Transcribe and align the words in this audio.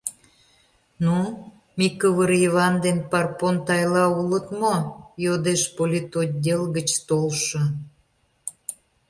—Ну, 1.03 1.15
Микывыр 1.77 2.31
Йыван 2.41 2.75
ден 2.85 2.97
Парпон 3.11 3.55
Тайла 3.65 4.05
улыт 4.19 4.47
мо?— 4.59 4.75
йодеш 5.25 5.61
политотдел 5.75 6.61
гыч 6.75 6.89
толшо. 7.07 7.61